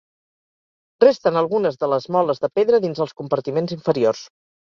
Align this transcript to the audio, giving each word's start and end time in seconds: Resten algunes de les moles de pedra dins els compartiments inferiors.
Resten 1.03 1.37
algunes 1.41 1.77
de 1.83 1.89
les 1.91 2.09
moles 2.15 2.43
de 2.45 2.51
pedra 2.61 2.81
dins 2.87 3.05
els 3.05 3.15
compartiments 3.23 3.77
inferiors. 3.79 4.27